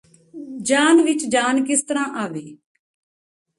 ਜਾਨ 0.61 1.01
ਵਿੱਚ 1.01 1.25
ਜਾਨ 1.25 1.63
ਕਿਸ 1.65 1.83
ਤਰ੍ਹਾਂ 1.83 2.05
ਆਵੇ 2.15 2.43